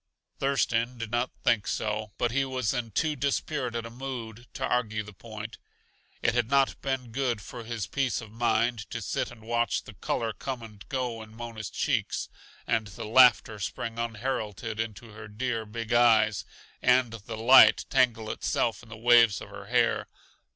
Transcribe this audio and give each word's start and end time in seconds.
Thurston 0.39 0.97
did 0.97 1.11
not 1.11 1.29
think 1.43 1.67
so, 1.67 2.11
but 2.17 2.31
he 2.31 2.43
was 2.43 2.73
in 2.73 2.89
too 2.89 3.15
dispirited 3.15 3.85
a 3.85 3.91
mood 3.91 4.47
to 4.55 4.65
argue 4.65 5.03
the 5.03 5.13
point. 5.13 5.59
It 6.23 6.33
had 6.33 6.49
not 6.49 6.81
been 6.81 7.11
good 7.11 7.39
for 7.39 7.63
his 7.65 7.85
peace 7.85 8.19
of 8.19 8.31
mind 8.31 8.89
to 8.89 8.99
sit 8.99 9.29
and 9.29 9.41
watch 9.43 9.83
the 9.83 9.93
color 9.93 10.33
come 10.33 10.63
and 10.63 10.83
go 10.89 11.21
in 11.21 11.35
Mona's 11.35 11.69
cheeks, 11.69 12.29
and 12.65 12.87
the 12.87 13.05
laughter 13.05 13.59
spring 13.59 13.99
unheralded 13.99 14.79
into 14.79 15.11
her 15.11 15.27
dear, 15.27 15.67
big 15.67 15.93
eyes, 15.93 16.45
and 16.81 17.13
the 17.13 17.37
light 17.37 17.85
tangle 17.91 18.31
itself 18.31 18.81
in 18.81 18.89
the 18.89 18.97
waves 18.97 19.39
of 19.39 19.49
her 19.49 19.67
hair. 19.67 20.07